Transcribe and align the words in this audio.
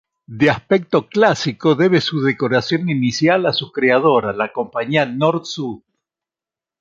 De 0.39 0.49
aspecto 0.49 1.07
clásico, 1.09 1.75
debe 1.75 2.01
su 2.01 2.21
decoración 2.23 2.89
inicial 2.89 3.45
a 3.45 3.53
su 3.53 3.71
creadora, 3.71 4.33
la 4.33 4.51
compañía 4.51 5.05
"Nord-Sud". 5.05 5.83